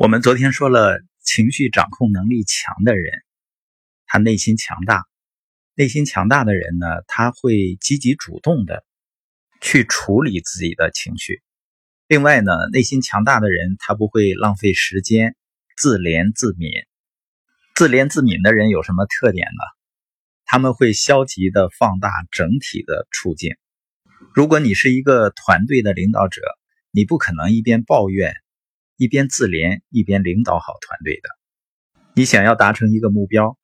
[0.00, 3.12] 我们昨天说了，情绪掌控能力强的人，
[4.06, 5.04] 他内心强大。
[5.74, 8.82] 内心强大的人呢，他会积极主动的
[9.60, 11.42] 去处理自己的情绪。
[12.08, 15.36] 另外呢，内心强大的人，他不会浪费时间
[15.76, 16.86] 自怜自悯。
[17.74, 19.62] 自怜自悯的人有什么特点呢？
[20.46, 23.54] 他们会消极的放大整体的处境。
[24.34, 26.40] 如果你是一个团队的领导者，
[26.90, 28.34] 你不可能一边抱怨。
[29.00, 31.30] 一边自怜一边领导好团队的，
[32.14, 33.56] 你想要达成一个目标，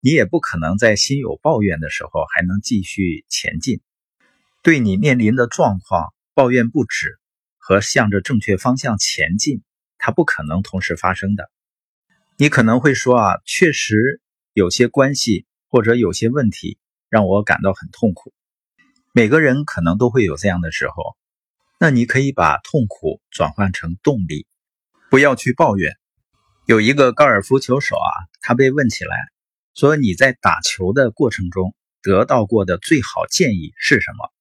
[0.00, 3.80] 你也不可能在心有抱怨的时候还能继续前进。
[4.60, 7.20] 对你面临的状况抱怨不止，
[7.58, 9.62] 和向着正确方向前进，
[9.98, 11.48] 它不可能同时发生的。
[12.36, 14.20] 你可能会说啊，确实
[14.52, 16.76] 有些关系或者有些问题
[17.08, 18.34] 让我感到很痛苦。
[19.12, 21.14] 每个人可能都会有这样的时候，
[21.78, 24.44] 那你可以把痛苦转换成动力。
[25.12, 25.94] 不要去抱怨。
[26.64, 29.14] 有一个高尔夫球手啊，他被问起来
[29.74, 34.32] 说：“你在打球的过程中得到过的最好建议是什么？”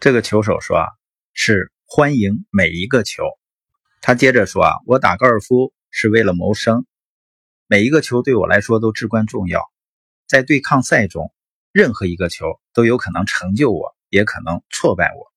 [0.00, 0.88] 这个球手说：“啊，
[1.32, 3.22] 是欢迎每一个球。”
[4.02, 6.86] 他接着说：“啊，我打高尔夫是为了谋生，
[7.68, 9.62] 每一个球对我来说都至关重要。
[10.26, 11.32] 在对抗赛中，
[11.70, 15.32] 任何一个球都有可能成就我，也可能挫败我。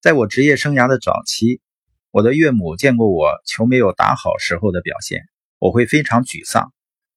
[0.00, 1.60] 在我职业生涯的早期。”
[2.10, 5.28] 我的岳母见过我球没有打好时候的表现，
[5.58, 6.72] 我会非常沮丧，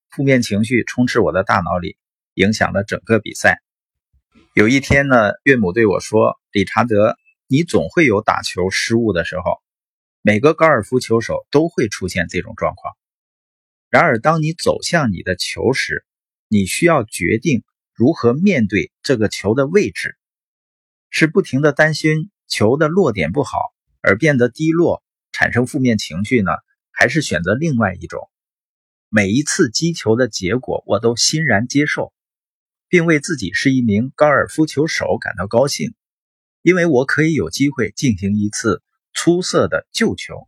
[0.09, 1.95] 负面情绪充斥我的大脑里，
[2.33, 3.61] 影响了整个比赛。
[4.53, 7.15] 有一天呢，岳母对我说：“理查德，
[7.47, 9.61] 你总会有打球失误的时候，
[10.21, 12.93] 每个高尔夫球手都会出现这种状况。
[13.89, 16.05] 然而，当你走向你的球时，
[16.49, 20.17] 你需要决定如何面对这个球的位置，
[21.09, 23.57] 是不停的担心球的落点不好。”
[24.01, 26.51] 而变得低落，产生负面情绪呢？
[26.91, 28.29] 还是选择另外一种？
[29.09, 32.13] 每一次击球的结果，我都欣然接受，
[32.89, 35.93] 并为自己是一名高尔夫球手感到高兴，
[36.61, 38.83] 因为我可以有机会进行一次
[39.13, 40.47] 出色的救球。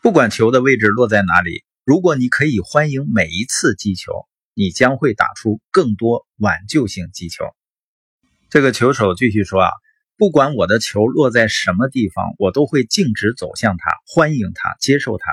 [0.00, 7.44] 不管球的位置落在哪里，如果你可以欢迎每一次击球，你将会打出更多挽救性击球。
[8.50, 9.70] 这个球手继续说啊。
[10.18, 15.24] 不管我的球落在什么地方，我都会径直走向它，欢迎它，接受它。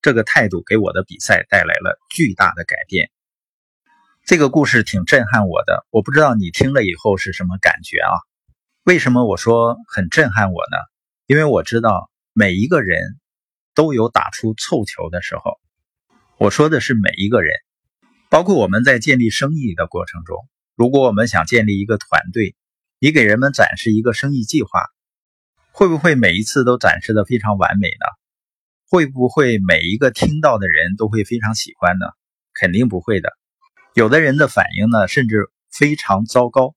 [0.00, 3.10] 这个态度给我的比赛带来了巨大的改变。
[4.24, 8.12] 这个故事挺震撼我的，我不知道你听了以后是什么感觉啊？
[8.84, 10.76] 为什么我说很震撼我呢？
[11.26, 13.18] 因为我知道每一个人
[13.74, 15.58] 都有打出凑球的时候。
[16.38, 17.52] 我说的是每一个人，
[18.30, 20.38] 包括我们在建立生意的过程中，
[20.76, 22.54] 如果我们想建立一个团队。
[23.02, 24.68] 你给人们展示一个生意计划，
[25.72, 28.04] 会不会每一次都展示的非常完美呢？
[28.90, 32.04] 会不会每一个听到的人都会非常喜欢呢？
[32.52, 33.32] 肯定不会的。
[33.94, 36.74] 有的人的反应呢，甚至非常糟糕。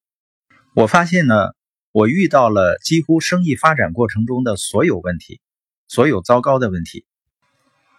[0.73, 1.35] 我发现呢，
[1.91, 5.41] 我遇到了几乎生意发展过程中的所有问题，
[5.89, 7.05] 所有糟糕的问题。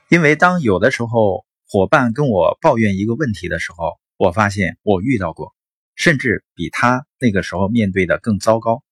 [0.08, 5.54] 因为当有的时候伙伴跟我抱怨一个问题的时候，我发现我遇到过。
[5.94, 8.82] 甚至比他那个时候面对的更糟糕。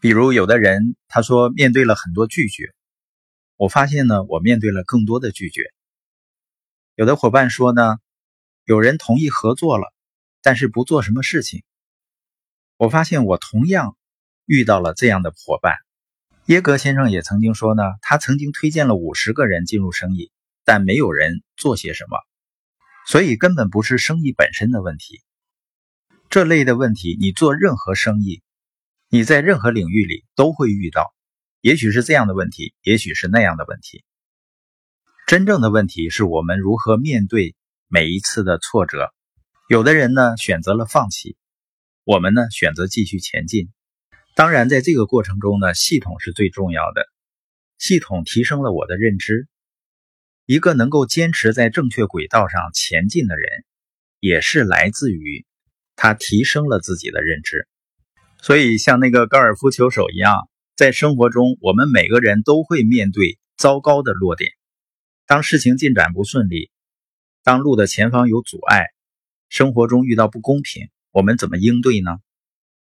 [0.00, 2.74] 比如，有的人他说面对了很多拒绝，
[3.56, 5.62] 我发现呢，我面对了更多的拒绝。
[6.94, 7.96] 有的伙伴说呢，
[8.64, 9.92] 有人同意合作了，
[10.42, 11.62] 但是不做什么事情。
[12.76, 13.96] 我发现我同样
[14.44, 15.76] 遇到了这样的伙伴。
[16.46, 20.30] 耶格先生也曾经说呢，他曾经推荐了五十个人进入生意，
[20.64, 22.18] 但没有人做些什么。
[23.06, 25.22] 所以根本不是生意本身的问题。
[26.34, 28.42] 这类的问题，你做任何生意，
[29.08, 31.14] 你在任何领域里都会遇到。
[31.60, 34.02] 也许是这样的问题，也许是那样的问题。
[35.28, 37.54] 真正的问题是我们如何面对
[37.86, 39.14] 每一次的挫折。
[39.68, 41.36] 有的人呢选择了放弃，
[42.02, 43.68] 我们呢选择继续前进。
[44.34, 47.06] 当然，在这个过程中呢，系统是最重要的。
[47.78, 49.46] 系统提升了我的认知。
[50.46, 53.64] 一个能够坚持在正确轨道上前进的人，
[54.18, 55.46] 也是来自于。
[55.96, 57.68] 他提升了自己的认知，
[58.42, 64.50] 所以像那个高尔夫球手一样，在生活中，我们每个人都会面对糟糕的落点。
[65.26, 66.70] 当事情进展不顺利，
[67.42, 68.86] 当路的前方有阻碍，
[69.48, 72.18] 生活中遇到不公平，我们怎么应对呢？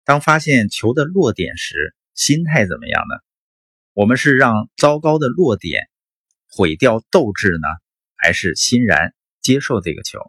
[0.04, 3.16] 当发现球的落点时，心态怎么样呢？
[3.92, 5.88] 我们是让糟糕的落点
[6.48, 7.68] 毁掉斗志呢，
[8.16, 10.20] 还是欣然接受这个球？